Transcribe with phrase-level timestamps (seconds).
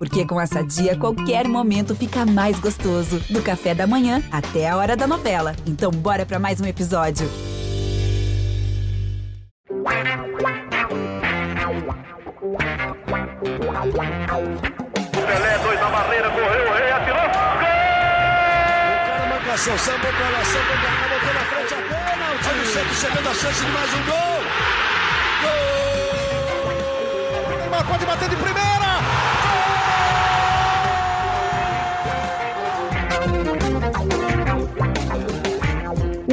[0.00, 3.20] Porque com essa dia, qualquer momento fica mais gostoso.
[3.28, 5.54] Do café da manhã até a hora da novela.
[5.66, 7.28] Então, bora para mais um episódio.
[15.12, 17.20] Pelé, dois na barreira, correu, o rei atirou.
[17.20, 17.28] Gol!
[18.96, 22.48] O cara marcação, sambou pra lá, sambou pra cá, botou na frente a pênalti.
[22.48, 24.40] Olha o Santos chegando a chance de mais um gol.
[25.42, 26.70] Gol!
[27.58, 28.89] Neymar pode bater de primeira.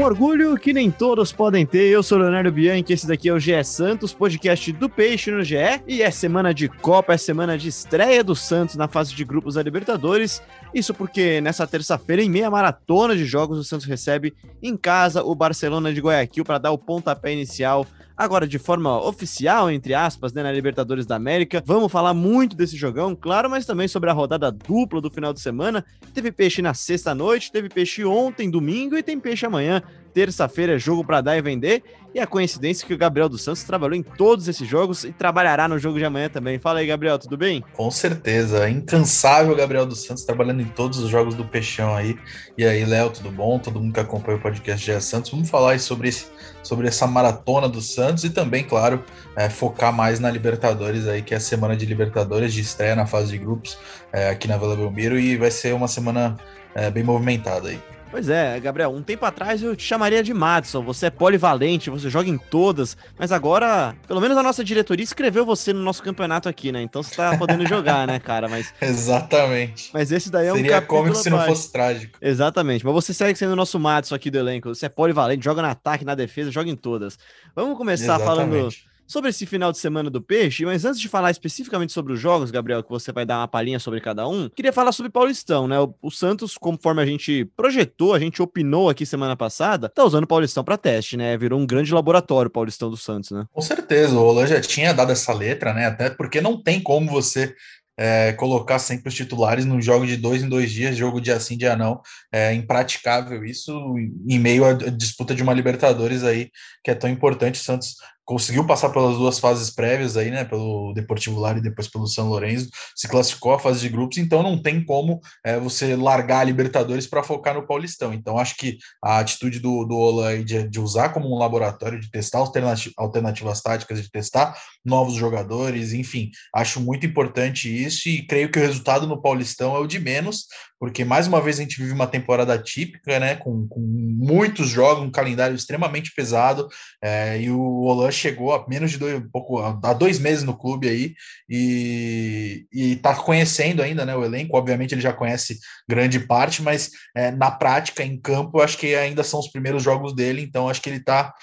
[0.07, 1.89] Orgulho que nem todos podem ter.
[1.89, 5.57] Eu sou Leonardo Bianchi, esse daqui é o GE Santos, podcast do Peixe no GE.
[5.85, 9.55] E é semana de Copa, é semana de estreia do Santos na fase de grupos
[9.55, 10.41] da Libertadores.
[10.73, 15.35] Isso porque nessa terça-feira, em meia maratona de jogos, o Santos recebe em casa o
[15.35, 17.85] Barcelona de Guayaquil para dar o pontapé inicial
[18.17, 21.61] agora de forma oficial, entre aspas, né, na Libertadores da América.
[21.65, 25.39] Vamos falar muito desse jogão, claro, mas também sobre a rodada dupla do final de
[25.39, 25.85] semana.
[26.13, 29.83] Teve peixe na sexta noite, teve peixe ontem, domingo, e tem peixe amanhã.
[30.13, 31.83] Terça-feira é jogo para dar e vender.
[32.17, 35.11] E a coincidência é que o Gabriel dos Santos trabalhou em todos esses jogos e
[35.11, 36.57] trabalhará no jogo de amanhã também.
[36.57, 37.63] Fala aí, Gabriel, tudo bem?
[37.73, 38.67] Com certeza.
[38.67, 42.17] Incansável Gabriel dos Santos trabalhando em todos os jogos do Peixão aí.
[42.57, 43.59] E aí, Léo, tudo bom?
[43.59, 45.29] Todo mundo que acompanha o podcast GE Santos.
[45.29, 46.25] Vamos falar aí sobre, esse,
[46.63, 49.03] sobre essa maratona do Santos e também, claro,
[49.35, 53.05] é, focar mais na Libertadores aí, que é a semana de Libertadores, de estreia na
[53.05, 53.77] fase de grupos
[54.11, 55.19] é, aqui na Vila Belmiro.
[55.19, 56.35] E vai ser uma semana
[56.73, 57.79] é, bem movimentada aí.
[58.09, 60.81] Pois é, Gabriel, um tempo atrás eu te chamaria de Madison.
[60.83, 65.45] Você é polivalente, você joga em todas, mas agora, pelo menos a nossa diretoria escreveu
[65.45, 66.81] você no nosso campeonato aqui, né?
[66.81, 68.47] Então você tá podendo jogar, né, cara?
[68.47, 69.89] Mas Exatamente.
[69.93, 72.17] Mas esse daí é Seria um capítulo cômico se não fosse trágico.
[72.21, 74.73] Exatamente, mas você segue sendo o nosso Madison aqui do elenco.
[74.73, 77.19] Você é polivalente, joga no ataque, na defesa, joga em todas.
[77.55, 78.86] Vamos começar falando Exatamente.
[79.07, 82.51] Sobre esse final de semana do Peixe, mas antes de falar especificamente sobre os jogos,
[82.51, 85.79] Gabriel, que você vai dar uma palhinha sobre cada um, queria falar sobre Paulistão, né?
[85.79, 90.27] O, o Santos, conforme a gente projetou, a gente opinou aqui semana passada, tá usando
[90.27, 91.37] Paulistão para teste, né?
[91.37, 93.45] Virou um grande laboratório Paulistão do Santos, né?
[93.51, 95.85] Com certeza, o Olan já tinha dado essa letra, né?
[95.85, 97.55] Até porque não tem como você
[97.97, 101.57] é, colocar sempre os titulares num jogo de dois em dois dias, jogo dia sim,
[101.57, 101.99] dia não.
[102.31, 103.95] É impraticável isso
[104.27, 106.51] em meio à disputa de uma Libertadores aí,
[106.83, 107.59] que é tão importante.
[107.59, 107.95] O Santos
[108.27, 110.43] conseguiu passar pelas duas fases prévias aí, né?
[110.43, 114.43] Pelo Deportivo Lara e depois pelo São Lourenço, se classificou à fase de grupos, então
[114.43, 118.13] não tem como é, você largar a Libertadores para focar no Paulistão.
[118.13, 122.01] Então acho que a atitude do, do Olan aí de, de usar como um laboratório,
[122.01, 128.27] de testar alternati- alternativas táticas, de testar novos jogadores, enfim, acho muito importante isso e
[128.27, 130.47] creio que o resultado no Paulistão é o de menos,
[130.79, 135.03] porque mais uma vez a gente vive uma temporada típica, né, com, com muitos jogos,
[135.03, 136.67] um calendário extremamente pesado,
[137.03, 140.57] é, e o Olan chegou a menos de dois, um pouco, há dois meses no
[140.57, 141.13] clube aí.
[141.49, 145.57] E, e tá conhecendo ainda, né, o elenco, obviamente ele já conhece
[145.89, 150.13] grande parte, mas é, na prática, em campo, acho que ainda são os primeiros jogos
[150.13, 151.33] dele, então acho que ele tá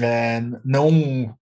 [0.00, 1.36] é, não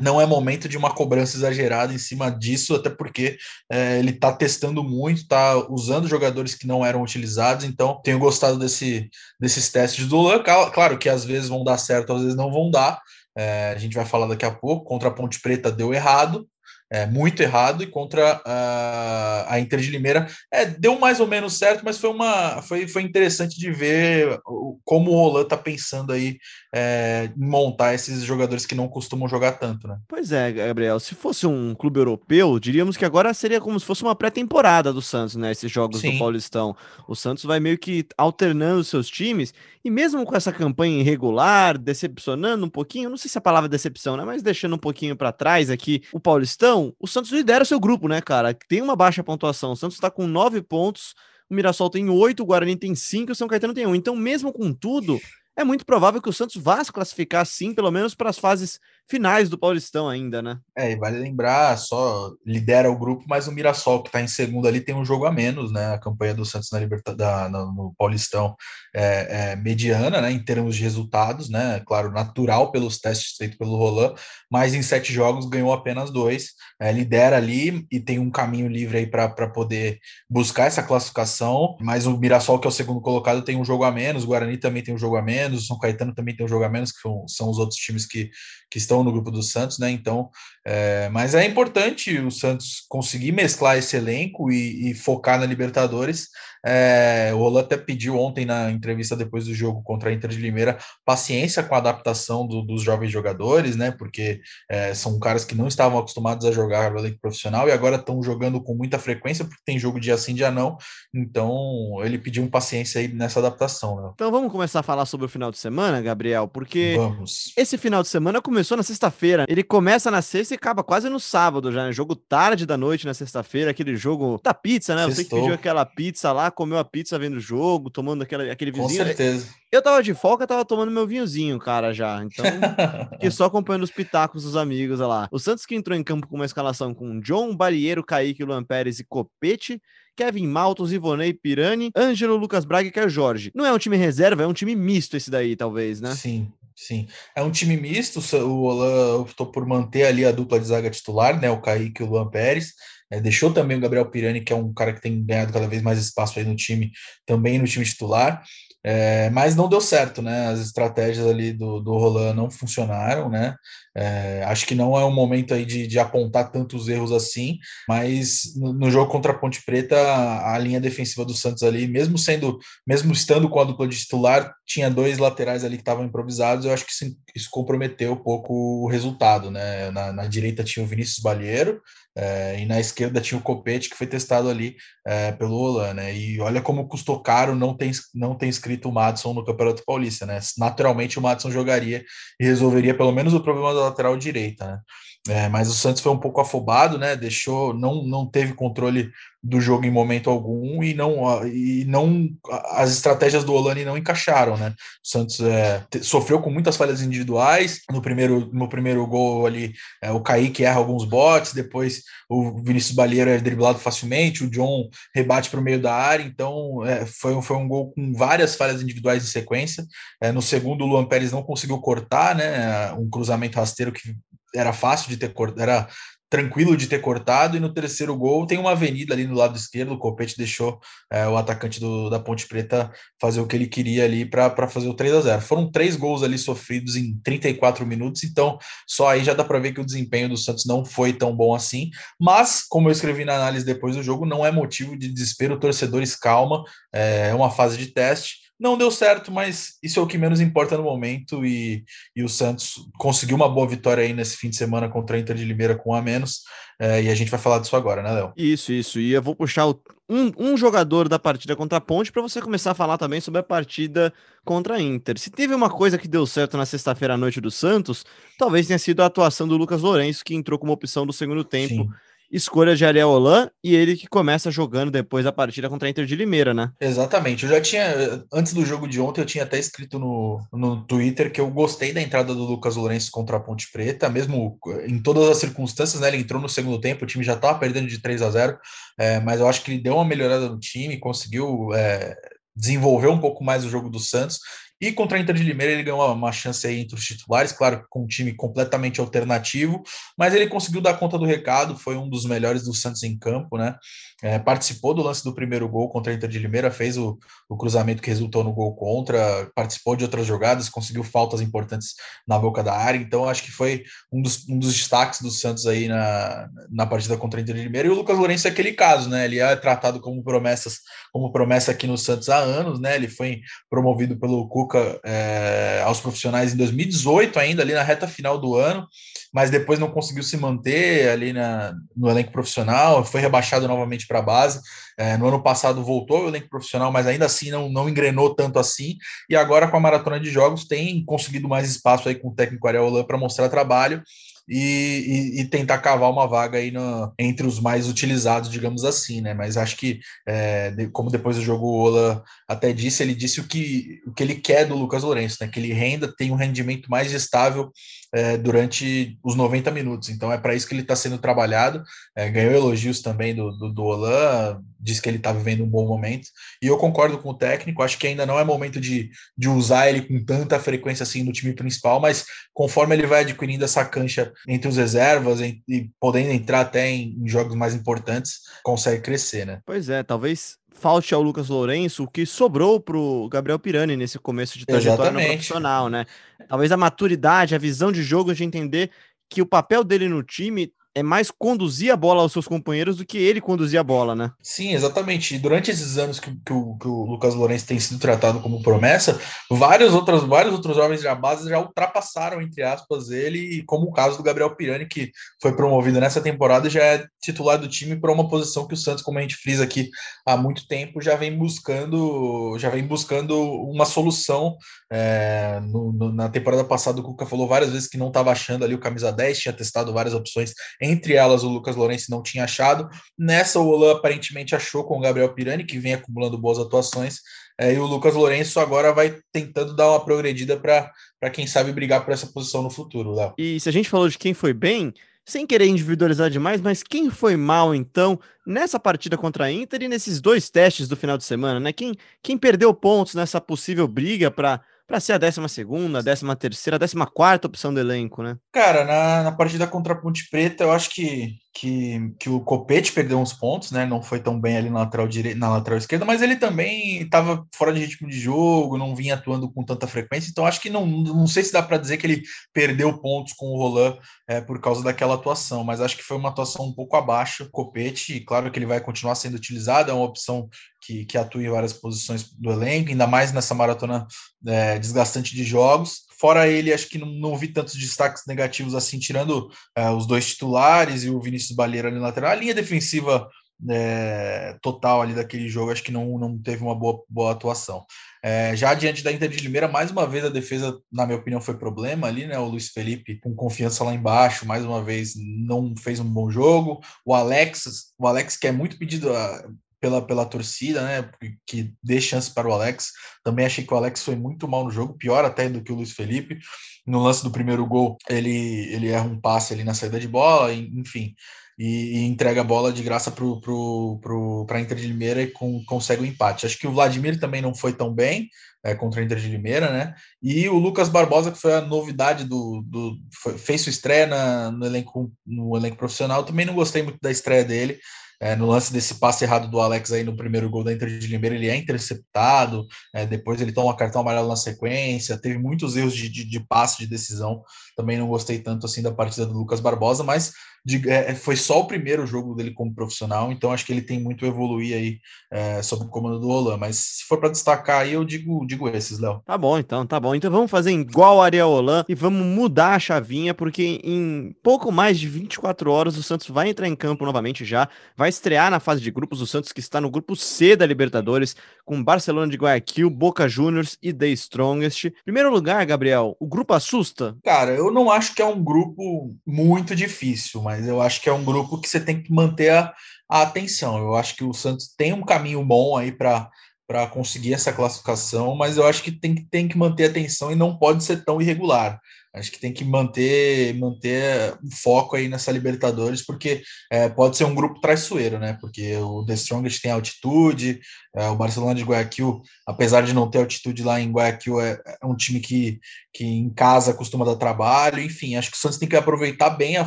[0.00, 3.36] não é momento de uma cobrança exagerada em cima disso, até porque
[3.70, 8.58] é, ele está testando muito, está usando jogadores que não eram utilizados, então tenho gostado
[8.58, 9.08] desse,
[9.40, 10.42] desses testes do Luan.
[10.42, 13.00] Claro que às vezes vão dar certo, às vezes não vão dar.
[13.36, 14.84] É, a gente vai falar daqui a pouco.
[14.84, 16.48] Contra a Ponte Preta deu errado,
[16.90, 21.54] é, muito errado, e contra a, a Inter de Limeira é, deu mais ou menos
[21.54, 24.38] certo, mas foi uma foi, foi interessante de ver
[24.84, 26.38] como o Roland está pensando aí
[26.74, 29.98] é, em montar esses jogadores que não costumam jogar tanto, né?
[30.06, 31.00] Pois é, Gabriel.
[31.00, 35.02] Se fosse um clube europeu, diríamos que agora seria como se fosse uma pré-temporada do
[35.02, 35.50] Santos, né?
[35.50, 36.18] Esses jogos do Sim.
[36.18, 36.76] Paulistão.
[37.08, 39.52] O Santos vai meio que alternando os seus times,
[39.84, 43.70] e mesmo com essa campanha irregular, decepcionando um pouquinho, não sei se a palavra é
[43.70, 44.24] decepção, né?
[44.24, 48.08] Mas deixando um pouquinho pra trás aqui o Paulistão, o Santos lidera o seu grupo,
[48.08, 48.54] né, cara?
[48.68, 49.72] Tem uma baixa pontuação.
[49.72, 51.14] O Santos tá com nove pontos,
[51.50, 53.94] o Mirassol tem oito, o Guarani tem cinco, o São Caetano tem um.
[53.94, 55.20] Então, mesmo com tudo,
[55.56, 58.78] é muito provável que o Santos vá se classificar, sim, pelo menos para as fases
[59.08, 60.58] finais do Paulistão ainda, né?
[60.76, 64.66] É, e vale lembrar, só lidera o grupo, mas o Mirassol, que está em segundo
[64.66, 65.94] ali, tem um jogo a menos, né?
[65.94, 66.80] A campanha do Santos na
[67.14, 68.56] da, no, no Paulistão
[68.94, 70.30] é, é mediana, né?
[70.32, 71.80] Em termos de resultados, né?
[71.86, 74.14] Claro, natural pelos testes feitos pelo Roland,
[74.50, 76.50] mas em sete jogos ganhou apenas dois.
[76.80, 79.98] É, lidera ali e tem um caminho livre aí para poder
[80.28, 81.76] buscar essa classificação.
[81.80, 84.58] Mas o Mirassol, que é o segundo colocado, tem um jogo a menos, o Guarani
[84.58, 86.92] também tem um jogo a menos, o São Caetano também tem um jogo a menos,
[86.92, 88.30] que são, são os outros times que,
[88.70, 89.90] que estão no grupo do Santos, né?
[89.90, 90.30] Então,
[90.64, 96.28] é, mas é importante o Santos conseguir mesclar esse elenco e, e focar na Libertadores.
[96.66, 100.38] É, o Roland até pediu ontem na entrevista depois do jogo contra a Inter de
[100.38, 103.92] Limeira paciência com a adaptação do, dos jovens jogadores, né?
[103.92, 108.20] Porque é, são caras que não estavam acostumados a jogar elenco profissional e agora estão
[108.20, 110.76] jogando com muita frequência, porque tem jogo dia sim, dia não.
[111.14, 114.02] Então ele pediu paciência aí nessa adaptação.
[114.02, 114.10] Né?
[114.14, 117.52] Então vamos começar a falar sobre o final de semana, Gabriel, porque vamos.
[117.56, 119.44] esse final de semana começou na sexta-feira.
[119.48, 121.92] Ele começa na sexta e acaba quase no sábado já, né?
[121.92, 125.04] Jogo tarde da noite na sexta-feira, aquele jogo da pizza, né?
[125.06, 125.16] Sextou.
[125.16, 128.72] Você que pediu aquela pizza lá, comeu a pizza vendo o jogo, tomando aquela, aquele
[128.72, 128.88] vizinho.
[128.88, 129.46] Com certeza.
[129.70, 132.24] Eu tava de folga, tava tomando meu vinhozinho, cara, já.
[132.24, 132.44] Então,
[133.12, 135.28] fiquei só acompanhando os pitacos dos amigos lá.
[135.30, 138.98] O Santos que entrou em campo com uma escalação com John, Barieiro, Kaique, Luan Pérez
[138.98, 139.80] e Copete.
[140.16, 143.52] Kevin Maltos, Ivonei Pirani, Ângelo, Lucas Braga e Caio Jorge.
[143.54, 146.14] Não é um time reserva, é um time misto esse daí, talvez, né?
[146.14, 147.08] Sim, sim.
[147.34, 151.40] É um time misto, o Olan optou por manter ali a dupla de zaga titular,
[151.40, 151.50] né?
[151.50, 152.72] O Kaique e o Luan Pérez.
[153.10, 155.80] É, deixou também o Gabriel Pirani, que é um cara que tem ganhado cada vez
[155.80, 156.90] mais espaço aí no time,
[157.24, 158.42] também no time titular.
[158.88, 160.46] É, mas não deu certo, né?
[160.46, 163.56] As estratégias ali do, do Roland não funcionaram, né?
[163.96, 168.54] É, acho que não é o momento aí de, de apontar tantos erros assim, mas
[168.54, 172.16] no, no, jogo contra a Ponte Preta, a, a, linha defensiva do Santos ali, mesmo
[172.16, 176.64] sendo, mesmo estando com a dupla de titular, tinha dois laterais ali que estavam improvisados,
[176.64, 178.54] eu acho que isso, isso comprometeu um pouco
[178.84, 179.90] o resultado, né?
[179.90, 181.82] Na, na direita tinha o Vinícius Balheiro,
[182.16, 184.76] é, e na esquerda tinha o Copete, que foi testado ali
[185.06, 186.16] é, pelo Olan, né?
[186.16, 190.24] E olha como custou caro não ter, não ter inscrito o Madison no Campeonato Paulista,
[190.24, 190.40] né?
[190.56, 192.02] Naturalmente o Madison jogaria
[192.40, 194.80] e resolveria pelo menos o problema da lateral direita, né?
[195.28, 197.16] É, mas o Santos foi um pouco afobado, né?
[197.16, 199.10] Deixou, não, não teve controle
[199.46, 202.28] do jogo em momento algum e não e não
[202.72, 204.74] as estratégias do Olani não encaixaram, né?
[205.04, 207.80] O Santos é, sofreu com muitas falhas individuais.
[207.90, 209.72] No primeiro no primeiro gol ali,
[210.02, 214.88] é, o Kaique erra alguns botes, depois o Vinícius Balheiro é driblado facilmente, o John
[215.14, 216.24] rebate para o meio da área.
[216.24, 219.86] Então é, foi, foi um gol com várias falhas individuais em sequência.
[220.20, 222.92] É, no segundo, o Luan Pérez não conseguiu cortar, né?
[222.94, 224.16] Um cruzamento rasteiro que
[224.54, 225.88] era fácil de ter cortado, era
[226.28, 229.92] tranquilo de ter cortado, e no terceiro gol tem uma avenida ali no lado esquerdo,
[229.92, 230.80] o Copete deixou
[231.10, 232.90] é, o atacante do, da Ponte Preta
[233.20, 236.22] fazer o que ele queria ali para fazer o 3 a 0 Foram três gols
[236.22, 240.28] ali sofridos em 34 minutos, então só aí já dá para ver que o desempenho
[240.28, 241.90] do Santos não foi tão bom assim,
[242.20, 246.16] mas como eu escrevi na análise depois do jogo, não é motivo de desespero, torcedores
[246.16, 250.40] calma, é uma fase de teste, não deu certo, mas isso é o que menos
[250.40, 251.44] importa no momento.
[251.44, 255.20] E, e o Santos conseguiu uma boa vitória aí nesse fim de semana contra a
[255.20, 256.42] Inter de Limeira com um a menos.
[256.78, 258.32] É, e a gente vai falar disso agora, né, Léo?
[258.36, 258.98] Isso, isso.
[258.98, 262.40] E eu vou puxar o, um, um jogador da partida contra a Ponte para você
[262.40, 264.12] começar a falar também sobre a partida
[264.44, 265.18] contra a Inter.
[265.18, 268.04] Se teve uma coisa que deu certo na sexta-feira à noite do Santos,
[268.38, 271.74] talvez tenha sido a atuação do Lucas Lourenço, que entrou como opção do segundo tempo.
[271.74, 271.88] Sim
[272.30, 276.06] escolha de Ariel Holan e ele que começa jogando depois da partida contra a Inter
[276.06, 276.70] de Limeira, né?
[276.80, 277.44] Exatamente.
[277.44, 281.32] Eu já tinha, antes do jogo de ontem, eu tinha até escrito no, no Twitter
[281.32, 285.28] que eu gostei da entrada do Lucas Lourenço contra a Ponte Preta, mesmo em todas
[285.28, 286.08] as circunstâncias, né?
[286.08, 288.58] Ele entrou no segundo tempo, o time já estava perdendo de 3 a 0
[288.98, 291.72] é, mas eu acho que ele deu uma melhorada no time, conseguiu.
[291.74, 292.16] É,
[292.56, 294.40] desenvolver um pouco mais o jogo do Santos
[294.80, 297.84] e contra a Inter de Limeira ele ganhou uma, chance aí entre os titulares, claro,
[297.88, 299.82] com um time completamente alternativo,
[300.18, 303.56] mas ele conseguiu dar conta do recado, foi um dos melhores do Santos em campo,
[303.56, 303.74] né?
[304.22, 307.18] É, participou do lance do primeiro gol contra a Inter de Limeira, fez o,
[307.48, 311.94] o, cruzamento que resultou no gol contra, participou de outras jogadas, conseguiu faltas importantes
[312.26, 313.82] na boca da área, então acho que foi
[314.12, 317.62] um dos, um dos destaques do Santos aí na, na partida contra a Inter de
[317.62, 317.88] Limeira.
[317.88, 319.24] E o Lucas Lourenço é aquele caso, né?
[319.24, 320.80] Ele é tratado como promessas,
[321.12, 322.96] como promessa aqui no Santos há anos, né?
[322.96, 324.65] Ele foi promovido pelo Cuca
[325.04, 328.86] é, aos profissionais em 2018, ainda ali na reta final do ano,
[329.32, 334.20] mas depois não conseguiu se manter ali na, no elenco profissional, foi rebaixado novamente para
[334.20, 334.60] a base.
[334.98, 338.58] É, no ano passado voltou ao elenco profissional, mas ainda assim não, não engrenou tanto
[338.58, 338.96] assim.
[339.28, 342.66] E agora, com a maratona de jogos, tem conseguido mais espaço aí com o técnico
[342.66, 344.02] Ariel para mostrar trabalho
[344.48, 349.20] e, e, e, tentar cavar uma vaga aí no, entre os mais utilizados, digamos assim,
[349.20, 349.34] né?
[349.34, 353.44] Mas acho que, é, como depois do jogo o Ola até disse, ele disse o
[353.44, 355.48] que, o que ele quer do Lucas Lourenço, né?
[355.48, 357.72] Que ele renda, tem um rendimento mais estável
[358.12, 360.08] é, durante os 90 minutos.
[360.08, 361.82] Então é para isso que ele está sendo trabalhado.
[362.14, 365.86] É, ganhou elogios também do, do, do Olan, disse que ele está vivendo um bom
[365.86, 366.28] momento.
[366.62, 369.88] E eu concordo com o técnico, acho que ainda não é momento de, de usar
[369.88, 374.32] ele com tanta frequência assim no time principal, mas conforme ele vai adquirindo essa cancha
[374.46, 379.60] entre os reservas e podendo entrar até em, em jogos mais importantes, consegue crescer, né?
[379.64, 384.58] Pois é, talvez falte ao Lucas Lourenço o que sobrou pro Gabriel Pirani nesse começo
[384.58, 386.04] de trajetória no profissional, né?
[386.48, 388.90] Talvez a maturidade, a visão de jogo de entender
[389.28, 393.04] que o papel dele no time é mais conduzir a bola aos seus companheiros do
[393.04, 394.30] que ele conduzir a bola, né?
[394.42, 395.34] Sim, exatamente.
[395.34, 398.62] E durante esses anos que, que o, que o Lucas Lourenço tem sido tratado como
[398.62, 403.92] promessa, vários outros, vários outros jovens da base já ultrapassaram, entre aspas, ele, como o
[403.92, 405.10] caso do Gabriel Pirani, que
[405.42, 408.76] foi promovido nessa temporada e já é titular do time para uma posição que o
[408.76, 409.90] Santos, como a gente frisa aqui
[410.24, 414.56] há muito tempo, já vem buscando, já vem buscando uma solução.
[414.90, 418.64] É, no, no, na temporada passada, o Cuca falou várias vezes que não estava achando
[418.64, 422.44] ali o camisa 10, tinha testado várias opções entre elas o Lucas Lourenço não tinha
[422.44, 422.88] achado.
[423.18, 427.18] Nessa, o Olan aparentemente achou com o Gabriel Pirani, que vem acumulando boas atuações.
[427.58, 432.04] É, e o Lucas Lourenço agora vai tentando dar uma progredida para quem sabe brigar
[432.04, 433.34] por essa posição no futuro, Léo.
[433.38, 434.92] E se a gente falou de quem foi bem,
[435.24, 439.88] sem querer individualizar demais, mas quem foi mal então nessa partida contra a Inter e
[439.88, 441.72] nesses dois testes do final de semana, né?
[441.72, 446.36] Quem, quem perdeu pontos nessa possível briga para para ser a 12 segunda, a 13
[446.36, 448.36] terceira, a 14 quarta opção do elenco, né?
[448.52, 452.92] Cara, na, na partida contra a Ponte Preta, eu acho que, que, que o Copete
[452.92, 453.86] perdeu uns pontos, né?
[453.86, 457.46] Não foi tão bem ali na lateral direita, na lateral esquerda, mas ele também estava
[457.54, 460.86] fora de ritmo de jogo, não vinha atuando com tanta frequência, então acho que não,
[460.86, 462.22] não sei se dá para dizer que ele
[462.52, 463.98] perdeu pontos com o Roland
[464.28, 467.48] é, por causa daquela atuação, mas acho que foi uma atuação um pouco abaixo.
[467.50, 470.50] Copete, e claro que ele vai continuar sendo utilizado, é uma opção
[470.82, 474.06] que, que atua em várias posições do elenco, ainda mais nessa maratona
[474.46, 476.02] é, desgastante de jogos.
[476.18, 480.26] Fora ele, acho que não, não vi tantos destaques negativos assim, tirando é, os dois
[480.26, 482.30] titulares e o Vinícius Balheiro ali na lateral.
[482.30, 483.28] A linha defensiva
[483.70, 487.84] é, total ali daquele jogo, acho que não, não teve uma boa, boa atuação.
[488.22, 491.40] É, já diante da Inter de Limeira, mais uma vez a defesa, na minha opinião,
[491.40, 492.38] foi problema ali, né?
[492.38, 496.80] O Luiz Felipe com confiança lá embaixo, mais uma vez não fez um bom jogo.
[497.04, 499.48] O Alex, o Alex que é muito pedido a,
[499.80, 501.10] pela, pela torcida, né?
[501.46, 502.92] Que dê chance para o Alex.
[503.22, 505.76] Também achei que o Alex foi muito mal no jogo, pior até do que o
[505.76, 506.38] Luiz Felipe.
[506.86, 510.52] No lance do primeiro gol, ele, ele erra um passe ali na saída de bola,
[510.52, 511.14] enfim.
[511.58, 515.30] E, e entrega a bola de graça para pro, pro, a Inter de Limeira e
[515.30, 516.44] com, consegue o empate.
[516.44, 518.28] Acho que o Vladimir também não foi tão bem
[518.62, 519.94] é, contra a Inter de Limeira, né?
[520.22, 522.62] E o Lucas Barbosa, que foi a novidade do.
[522.66, 526.98] do foi, fez sua estreia na, no, elenco, no elenco profissional, também não gostei muito
[527.00, 527.78] da estreia dele.
[528.20, 531.06] É, no lance desse passe errado do Alex aí no primeiro gol da Inter de
[531.06, 535.94] Limeira, ele é interceptado, é, depois ele toma cartão amarelo na sequência, teve muitos erros
[535.94, 537.42] de, de, de, passe, de decisão,
[537.76, 540.32] também não gostei tanto assim da partida do Lucas Barbosa, mas
[540.66, 544.00] de, é, foi só o primeiro jogo dele como profissional, então acho que ele tem
[544.00, 544.98] muito a evoluir aí
[545.30, 548.68] é, sob o comando do Roland, mas se for para destacar aí, eu digo, digo
[548.68, 549.22] esses, Léo.
[549.24, 550.12] Tá bom, então, tá bom.
[550.12, 554.72] Então vamos fazer igual o Ariel Roland e vamos mudar a chavinha, porque em pouco
[554.72, 558.58] mais de 24 horas o Santos vai entrar em campo novamente já, vai estrear na
[558.58, 562.36] fase de grupos, o Santos que está no grupo C da Libertadores, com Barcelona de
[562.36, 564.90] Guayaquil, Boca Juniors e The Strongest.
[565.04, 567.16] Primeiro lugar, Gabriel, o grupo assusta?
[567.24, 571.12] Cara, eu não acho que é um grupo muito difícil, mas eu acho que é
[571.12, 572.72] um grupo que você tem que manter a,
[573.08, 573.78] a atenção.
[573.78, 576.30] Eu acho que o Santos tem um caminho bom aí para
[576.66, 580.58] para conseguir essa classificação, mas eu acho que tem, tem que manter atenção e não
[580.58, 581.80] pode ser tão irregular.
[582.16, 587.24] Acho que tem que manter manter o foco aí nessa Libertadores, porque é, pode ser
[587.24, 588.38] um grupo traiçoeiro, né?
[588.40, 590.58] Porque o The Strongest tem altitude,
[590.96, 594.86] é, o Barcelona de Guayaquil, apesar de não ter altitude lá em Guayaquil, é, é,
[594.86, 595.60] um time que,
[595.92, 597.82] que em casa costuma dar trabalho.
[597.82, 599.66] Enfim, acho que o Santos tem que aproveitar bem a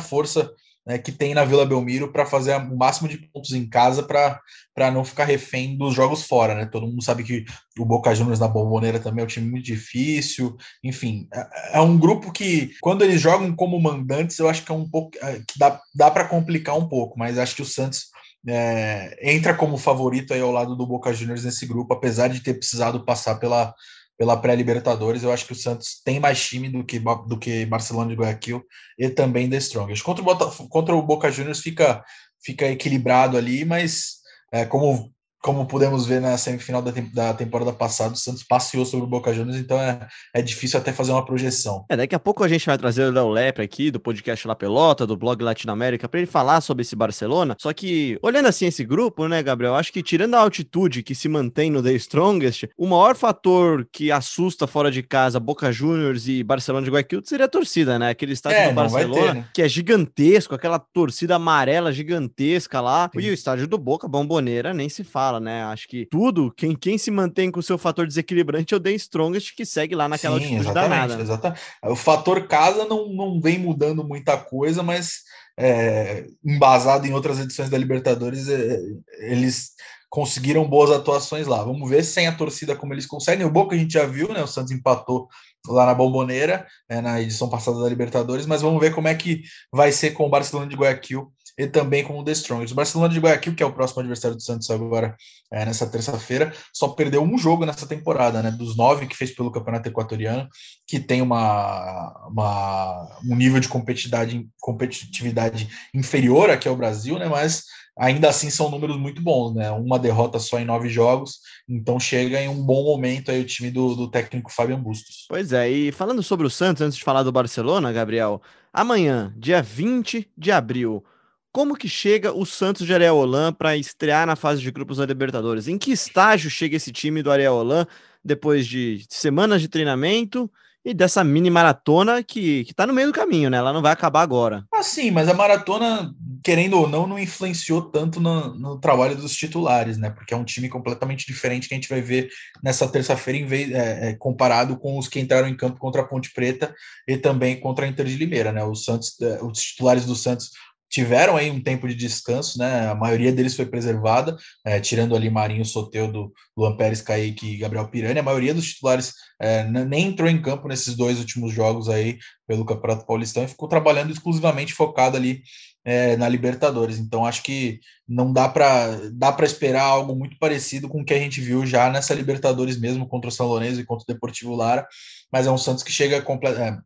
[0.00, 0.50] força
[0.86, 4.90] né, que tem na Vila Belmiro para fazer o máximo de pontos em casa para
[4.90, 6.66] não ficar refém dos jogos fora, né?
[6.66, 7.44] Todo mundo sabe que
[7.78, 10.56] o Boca Juniors na Bomboneira também é um time muito difícil.
[10.82, 14.74] Enfim, é, é um grupo que, quando eles jogam como mandantes, eu acho que é
[14.74, 18.06] um pouco é, que dá, dá para complicar um pouco, mas acho que o Santos
[18.48, 22.54] é, entra como favorito aí ao lado do Boca Juniors nesse grupo, apesar de ter
[22.54, 23.74] precisado passar pela
[24.20, 25.22] pela pré-Libertadores.
[25.22, 28.62] Eu acho que o Santos tem mais time do que, do que Barcelona de Guayaquil
[28.98, 30.04] e também The Strongest.
[30.04, 32.04] Contra o, Bota, contra o Boca Juniors fica,
[32.44, 34.16] fica equilibrado ali, mas
[34.52, 35.10] é, como
[35.42, 39.32] como pudemos ver na semifinal da, da temporada passada, o Santos passeou sobre o Boca
[39.32, 41.86] Juniors, então é, é difícil até fazer uma projeção.
[41.88, 44.54] É, daqui a pouco a gente vai trazer o Léo Lepre aqui, do podcast La
[44.54, 47.56] Pelota, do blog Latinoamérica, para ele falar sobre esse Barcelona.
[47.58, 51.28] Só que, olhando assim esse grupo, né, Gabriel, acho que tirando a altitude que se
[51.28, 56.42] mantém no The Strongest, o maior fator que assusta fora de casa Boca Juniors e
[56.42, 58.10] Barcelona de Guayaquil seria a torcida, né?
[58.10, 59.44] Aquele estádio é, do Barcelona, ter, né?
[59.54, 63.10] que é gigantesco, aquela torcida amarela gigantesca lá.
[63.12, 63.20] Sim.
[63.20, 65.62] E o estádio do Boca, Bomboneira, nem se fala fala, né?
[65.64, 68.90] Acho que tudo, quem, quem se mantém com o seu fator desequilibrante é o The
[68.92, 71.22] Strongest, que segue lá naquela Sim, altitude exatamente, danada.
[71.22, 71.60] Exatamente.
[71.84, 75.20] O fator casa não, não vem mudando muita coisa, mas
[75.58, 78.80] é, embasado em outras edições da Libertadores, é,
[79.18, 79.70] eles
[80.08, 81.62] conseguiram boas atuações lá.
[81.62, 83.46] Vamos ver sem a torcida como eles conseguem.
[83.46, 84.42] O Boca a gente já viu, né?
[84.42, 85.28] O Santos empatou
[85.68, 89.42] lá na Bomboneira, é, na edição passada da Libertadores, mas vamos ver como é que
[89.72, 92.72] vai ser com o Barcelona de Guayaquil e também com o The Strongest.
[92.72, 95.14] O Barcelona de Guayaquil, que é o próximo adversário do Santos agora
[95.52, 98.50] é, nessa terça-feira, só perdeu um jogo nessa temporada, né?
[98.50, 100.48] Dos nove que fez pelo Campeonato Equatoriano,
[100.86, 107.28] que tem uma, uma um nível de competitividade, competitividade inferior aqui ao Brasil, né?
[107.28, 107.64] Mas
[107.98, 109.70] ainda assim são números muito bons, né?
[109.70, 113.70] Uma derrota só em nove jogos, então chega em um bom momento aí o time
[113.70, 115.26] do, do técnico Fabian Bustos.
[115.28, 118.40] Pois é, e falando sobre o Santos, antes de falar do Barcelona, Gabriel,
[118.72, 121.04] amanhã, dia 20 de abril,
[121.52, 125.68] como que chega o Santos de Areolan para estrear na fase de grupos da Libertadores?
[125.68, 127.86] Em que estágio chega esse time do Areolan
[128.24, 130.50] depois de semanas de treinamento
[130.84, 133.58] e dessa mini maratona que, que tá no meio do caminho, né?
[133.58, 134.64] Ela não vai acabar agora.
[134.72, 139.36] Ah, sim, mas a maratona, querendo ou não, não influenciou tanto no, no trabalho dos
[139.36, 140.08] titulares, né?
[140.08, 142.30] Porque é um time completamente diferente que a gente vai ver
[142.62, 146.06] nessa terça-feira, em vez é, é, comparado com os que entraram em campo contra a
[146.06, 146.74] Ponte Preta
[147.06, 148.64] e também contra a Inter de Limeira, né?
[148.64, 150.50] Os Santos, é, os titulares do Santos
[150.90, 152.88] tiveram aí um tempo de descanso, né?
[152.88, 157.88] A maioria deles foi preservada, é, tirando ali Marinho, Soteudo, Luan Pérez, Kaique e Gabriel
[157.88, 158.18] Pirani.
[158.18, 162.64] A maioria dos titulares é, nem entrou em campo nesses dois últimos jogos aí pelo
[162.64, 165.42] Campeonato Paulistão e ficou trabalhando exclusivamente focado ali
[165.84, 166.98] é, na Libertadores.
[166.98, 171.14] Então acho que não dá para dá para esperar algo muito parecido com o que
[171.14, 174.56] a gente viu já nessa Libertadores mesmo contra o São Lourenço e contra o Deportivo
[174.56, 174.86] Lara,
[175.32, 176.78] mas é um Santos que chega é,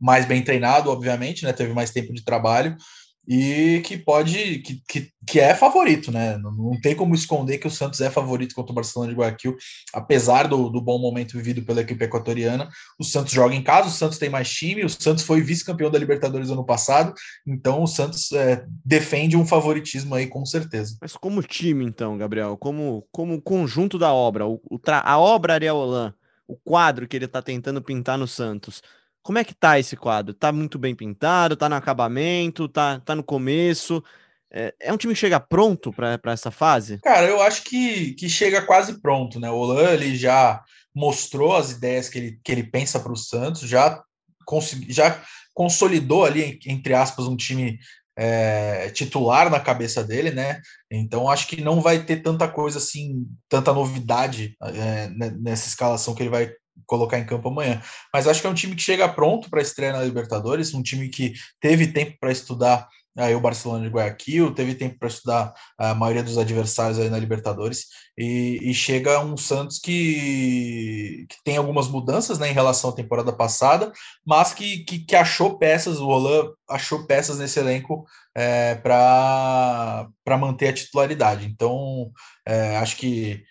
[0.00, 1.52] mais bem treinado, obviamente, né?
[1.52, 2.76] Teve mais tempo de trabalho
[3.26, 6.36] e que pode, que, que, que é favorito, né?
[6.38, 9.56] Não, não, tem como esconder que o Santos é favorito contra o Barcelona de Guayaquil,
[9.94, 12.68] apesar do, do bom momento vivido pela equipe equatoriana.
[12.98, 15.98] O Santos joga em casa, o Santos tem mais time, o Santos foi vice-campeão da
[15.98, 17.14] Libertadores ano passado,
[17.46, 20.96] então o Santos é, defende um favoritismo aí com certeza.
[21.00, 26.12] Mas como time, então, Gabriel, como, como conjunto da obra, o, a obra Ariel Holan,
[26.48, 28.82] o quadro que ele está tentando pintar no Santos
[29.22, 30.34] como é que tá esse quadro?
[30.34, 34.02] Tá muito bem pintado, tá no acabamento, tá, tá no começo.
[34.50, 36.98] É, é um time que chega pronto para essa fase?
[36.98, 39.50] Cara, eu acho que, que chega quase pronto, né?
[39.50, 40.62] O Olan ele já
[40.94, 44.02] mostrou as ideias que ele, que ele pensa para o Santos, já,
[44.44, 45.22] consegui, já
[45.54, 47.78] consolidou ali, entre aspas, um time
[48.16, 50.60] é, titular na cabeça dele, né?
[50.90, 55.08] Então acho que não vai ter tanta coisa assim, tanta novidade é,
[55.40, 56.52] nessa escalação que ele vai
[56.86, 57.80] colocar em campo amanhã.
[58.12, 61.08] Mas acho que é um time que chega pronto para estreia na Libertadores, um time
[61.08, 65.94] que teve tempo para estudar aí o Barcelona de Guayaquil, teve tempo para estudar a
[65.94, 71.88] maioria dos adversários aí na Libertadores, e, e chega um Santos que, que, tem algumas
[71.88, 73.92] mudanças né, em relação à temporada passada,
[74.24, 78.04] mas que, que, que achou peças, o Roland achou peças nesse elenco
[78.34, 80.08] é, para
[80.38, 81.46] manter a titularidade.
[81.46, 82.10] Então,
[82.46, 83.44] é, acho que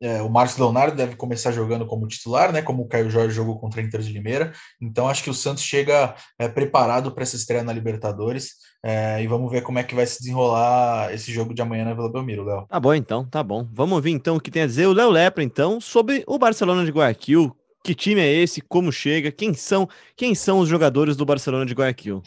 [0.00, 2.62] é, o Marcos Leonardo deve começar jogando como titular, né?
[2.62, 4.52] Como o Caio Jorge jogou contra a Inter de Limeira.
[4.80, 8.52] Então acho que o Santos chega é, preparado para essa estreia na Libertadores.
[8.84, 11.94] É, e vamos ver como é que vai se desenrolar esse jogo de amanhã na
[11.94, 12.66] Vila Belmiro, Léo.
[12.68, 13.68] Tá bom, então, tá bom.
[13.72, 16.84] Vamos ouvir então o que tem a dizer o Léo Lepra, então, sobre o Barcelona
[16.84, 17.54] de Guayaquil.
[17.82, 18.60] Que time é esse?
[18.60, 19.32] Como chega?
[19.32, 19.88] Quem são?
[20.16, 22.22] Quem são os jogadores do Barcelona de Guayaquil?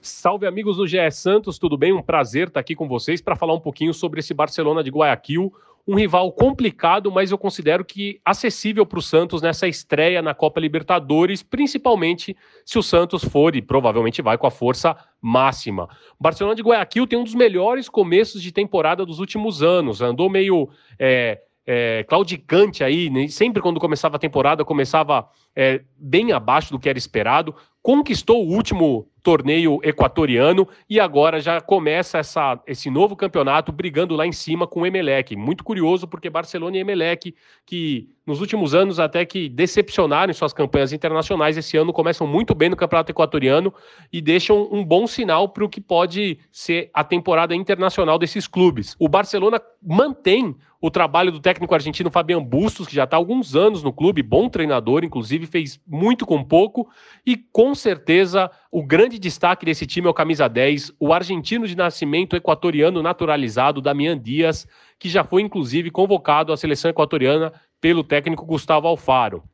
[0.00, 1.92] Salve amigos do GE Santos, tudo bem?
[1.92, 5.52] Um prazer estar aqui com vocês para falar um pouquinho sobre esse Barcelona de Guayaquil
[5.86, 10.60] um rival complicado, mas eu considero que acessível para o Santos nessa estreia na Copa
[10.60, 15.88] Libertadores, principalmente se o Santos for e provavelmente vai com a força máxima.
[16.20, 20.68] Barcelona de Guayaquil tem um dos melhores começos de temporada dos últimos anos, andou meio
[20.98, 23.26] é, é, claudicante aí, né?
[23.28, 28.52] sempre quando começava a temporada começava é, bem abaixo do que era esperado, conquistou o
[28.52, 34.66] último torneio equatoriano e agora já começa essa, esse novo campeonato brigando lá em cima
[34.66, 35.36] com o Emelec.
[35.36, 40.52] Muito curioso porque Barcelona e Emelec, que nos últimos anos até que decepcionaram em suas
[40.52, 43.72] campanhas internacionais, esse ano começam muito bem no campeonato equatoriano
[44.12, 48.96] e deixam um bom sinal para o que pode ser a temporada internacional desses clubes.
[48.98, 53.54] O Barcelona mantém o trabalho do técnico argentino Fabian Bustos, que já está há alguns
[53.54, 56.88] anos no clube, bom treinador, inclusive fez muito com pouco,
[57.24, 61.76] e com certeza o grande destaque desse time é o camisa 10, o argentino de
[61.76, 64.66] nascimento equatoriano naturalizado, Damian Dias,
[64.98, 69.44] que já foi inclusive convocado à seleção equatoriana pelo técnico Gustavo Alfaro.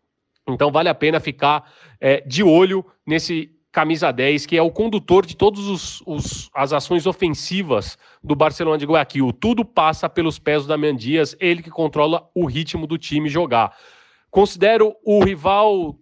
[0.48, 1.68] Então vale a pena ficar
[2.00, 6.00] é, de olho nesse camisa 10, que é o condutor de todas
[6.54, 9.32] as ações ofensivas do Barcelona de Guayaquil.
[9.32, 13.76] Tudo passa pelos pés do Damian Dias, ele que controla o ritmo do time jogar.
[14.30, 15.96] Considero o rival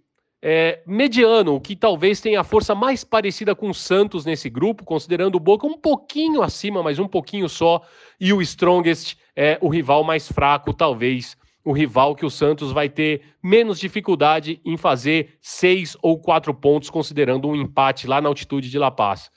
[0.48, 5.34] é, mediano, que talvez tenha a força mais parecida com o Santos nesse grupo, considerando
[5.34, 7.82] o Boca um pouquinho acima, mas um pouquinho só,
[8.20, 12.88] e o Strongest é o rival mais fraco, talvez o rival que o Santos vai
[12.88, 18.70] ter menos dificuldade em fazer seis ou quatro pontos, considerando um empate lá na altitude
[18.70, 19.32] de La Paz.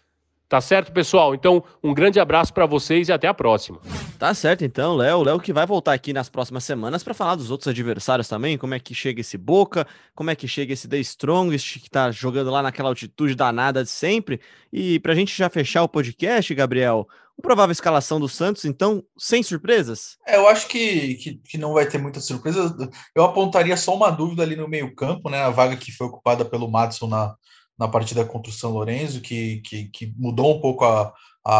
[0.49, 1.35] Tá certo, pessoal?
[1.35, 3.79] Então, um grande abraço para vocês e até a próxima.
[4.17, 5.21] Tá certo, então, Léo.
[5.21, 8.73] Léo que vai voltar aqui nas próximas semanas para falar dos outros adversários também, como
[8.73, 9.85] é que chega esse Boca,
[10.15, 13.91] como é que chega esse The Strongest, que tá jogando lá naquela altitude danada de
[13.91, 14.41] sempre.
[14.73, 17.07] E pra gente já fechar o podcast, Gabriel,
[17.37, 20.17] uma provável escalação do Santos, então, sem surpresas?
[20.27, 22.75] É, eu acho que, que, que, não vai ter muita surpresa.
[23.15, 25.43] Eu apontaria só uma dúvida ali no meio-campo, né?
[25.43, 27.35] A vaga que foi ocupada pelo Madison na,
[27.79, 31.13] na partida contra o São Lourenço, que, que, que mudou um pouco a,
[31.45, 31.53] a,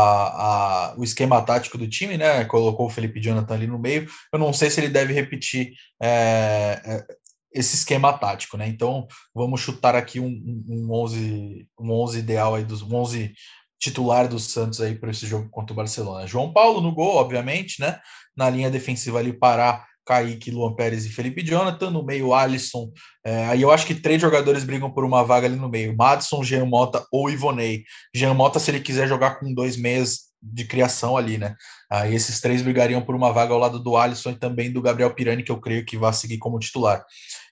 [0.92, 2.44] a, o esquema tático do time, né?
[2.46, 4.08] Colocou o Felipe Jonathan ali no meio.
[4.34, 7.06] Eu não sei se ele deve repetir é, é,
[7.54, 8.68] esse esquema tático, né?
[8.68, 13.34] Então vamos chutar aqui um, um, um 11, um 11 ideal aí dos um 11
[13.80, 16.28] titular do Santos aí para esse jogo contra o Barcelona.
[16.28, 17.98] João Paulo no gol, obviamente, né?
[18.36, 22.92] Na linha defensiva ali Pará, Kaique, Luan Pérez e Felipe Jonathan, no meio Alisson.
[23.24, 26.44] É, aí eu acho que três jogadores brigam por uma vaga ali no meio: Madison,
[26.44, 27.84] Jean Mota ou Ivonei.
[28.16, 31.54] Jean Mota, se ele quiser jogar com dois meias de criação ali, né?
[31.92, 35.14] Aí esses três brigariam por uma vaga ao lado do Alisson e também do Gabriel
[35.14, 37.06] Pirani, que eu creio que vai seguir como titular.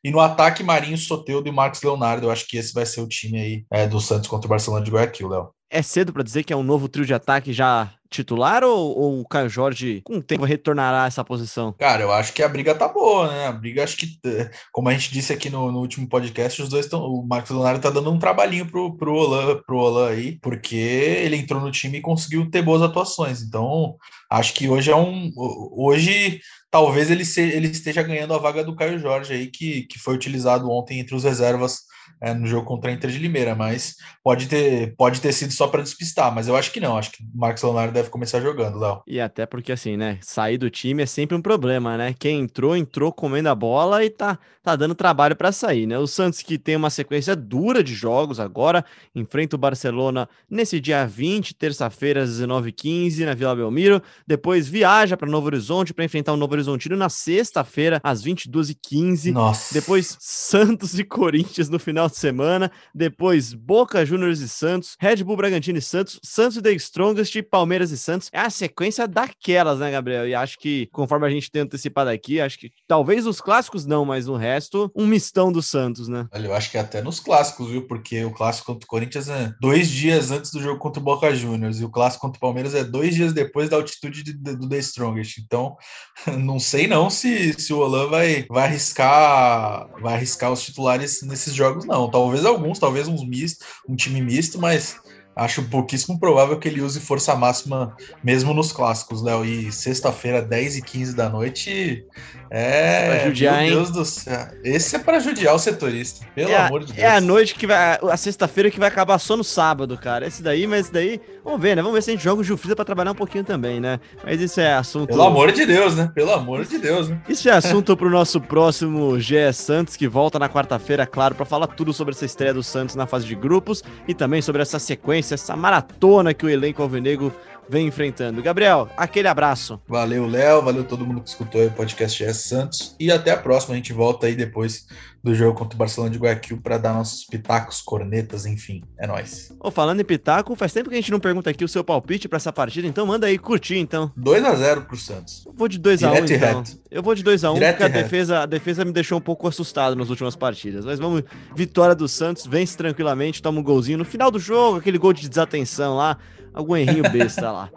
[0.04, 2.26] E no ataque, Marinho, Soteudo e Marcos Leonardo.
[2.26, 4.84] Eu acho que esse vai ser o time aí é, do Santos contra o Barcelona
[4.84, 5.57] de Guayaquil, Léo.
[5.70, 9.22] É cedo para dizer que é um novo trio de ataque já titular ou, ou,
[9.22, 11.74] o Caio Jorge com o tempo retornará a essa posição?
[11.74, 13.48] Cara, eu acho que a briga tá boa, né?
[13.48, 16.70] A briga, acho que, eh, como a gente disse aqui no, no último podcast, os
[16.70, 17.02] dois estão.
[17.02, 21.36] O Marcos Leonardo tá dando um trabalhinho pro, pro, Olan, pro Olan aí, porque ele
[21.36, 23.42] entrou no time e conseguiu ter boas atuações.
[23.42, 23.96] Então,
[24.30, 25.32] acho que hoje é um.
[25.36, 26.40] Hoje
[26.72, 30.16] talvez ele, se, ele esteja ganhando a vaga do Caio Jorge aí, que, que foi
[30.16, 31.82] utilizado ontem entre os reservas
[32.22, 35.68] é, no jogo contra a Inter de Limeira, mas pode ter, pode ter sido só
[35.68, 38.80] para despistar, mas eu acho que não, acho que o Marcos Leonardo deve começar jogando,
[38.80, 39.02] Léo.
[39.08, 42.16] E até porque assim, né, sair do time é sempre um problema, né?
[42.18, 45.98] Quem entrou, entrou comendo a bola e tá, tá dando trabalho para sair, né?
[45.98, 48.84] O Santos que tem uma sequência dura de jogos agora,
[49.16, 55.30] enfrenta o Barcelona nesse dia 20, terça-feira às 19h15 na Vila Belmiro, depois viaja para
[55.30, 59.32] Novo Horizonte para enfrentar o Novo Horizontino na sexta-feira às 22h15.
[59.32, 59.74] Nossa.
[59.74, 62.72] Depois Santos e Corinthians no final final de semana.
[62.94, 67.90] Depois, Boca Juniors e Santos, Red Bull Bragantino e Santos, Santos e The Strongest, Palmeiras
[67.90, 68.30] e Santos.
[68.32, 70.28] É a sequência daquelas, né, Gabriel?
[70.28, 74.06] E acho que, conforme a gente tem antecipado aqui, acho que talvez os clássicos não,
[74.06, 76.28] mas no resto, um mistão do Santos, né?
[76.32, 77.88] Olha, eu acho que até nos clássicos, viu?
[77.88, 81.34] Porque o clássico contra o Corinthians é dois dias antes do jogo contra o Boca
[81.34, 84.56] Juniors e o clássico contra o Palmeiras é dois dias depois da altitude de, de,
[84.56, 85.40] do The Strongest.
[85.40, 85.76] Então,
[86.38, 91.54] não sei não se, se o Olan vai, vai arriscar vai arriscar os titulares nesses
[91.54, 92.10] jogos, não.
[92.10, 94.98] Talvez alguns, talvez uns misto, um time misto, mas
[95.38, 99.46] acho pouquíssimo provável que ele use força máxima mesmo nos clássicos, Léo.
[99.46, 102.06] E sexta-feira, 10 e 15 da noite,
[102.50, 103.08] é.
[103.08, 103.94] Pra judiar, meu Deus hein?
[103.94, 104.48] do céu.
[104.64, 106.98] Esse é para judiar o setorista, pelo é amor de Deus.
[106.98, 108.00] É a noite que vai.
[108.02, 110.26] A sexta-feira que vai acabar só no sábado, cara.
[110.26, 111.22] Esse daí, mas esse daí.
[111.48, 111.82] Vamos ver, né?
[111.82, 114.02] Vamos ver se a gente joga o Jufrida pra trabalhar um pouquinho também, né?
[114.22, 115.08] Mas isso é assunto.
[115.08, 116.12] Pelo amor de Deus, né?
[116.14, 117.22] Pelo amor de Deus, né?
[117.30, 121.68] Isso é assunto pro nosso próximo GE Santos, que volta na quarta-feira, claro, para falar
[121.68, 125.36] tudo sobre essa estreia do Santos na fase de grupos e também sobre essa sequência,
[125.36, 127.34] essa maratona que o elenco alvinegro
[127.70, 128.42] vem enfrentando.
[128.42, 129.80] Gabriel, aquele abraço.
[129.88, 130.62] Valeu, Léo.
[130.62, 132.96] Valeu todo mundo que escutou o podcast GS Santos.
[133.00, 133.74] E até a próxima.
[133.74, 134.88] A gente volta aí depois
[135.24, 138.84] do jogo contra o Barcelona de Guayaquil para dar nossos pitacos, cornetas, enfim.
[138.98, 139.54] É nóis.
[139.60, 142.28] Oh, falando em pitaco, faz tempo que a gente não pergunta aqui o seu palpite
[142.28, 144.12] para essa partida, então manda aí curtir, então.
[144.16, 145.44] 2 a 0 pro Santos.
[145.46, 146.64] Eu vou de 2 a 1 um, então.
[146.90, 149.22] Eu vou de 2 a 1 um, porque a defesa, a defesa me deixou um
[149.22, 150.86] pouco assustado nas últimas partidas.
[150.86, 151.24] Mas vamos,
[151.56, 155.28] vitória do Santos, vence tranquilamente, toma um golzinho no final do jogo, aquele gol de
[155.28, 156.18] desatenção lá
[156.58, 157.70] algum errinho besta lá.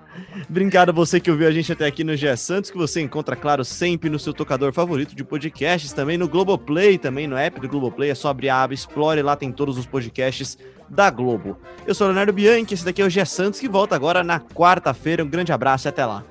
[0.48, 3.36] Obrigado a você que ouviu a gente até aqui no GE Santos, que você encontra,
[3.36, 7.68] claro, sempre no seu tocador favorito de podcasts, também no Globoplay, também no app do
[7.68, 11.56] Globoplay, é só abrir a aba, explore, lá tem todos os podcasts da Globo.
[11.86, 15.22] Eu sou Leonardo Bianchi, esse daqui é o GE Santos, que volta agora na quarta-feira.
[15.22, 16.24] Um grande abraço e até lá.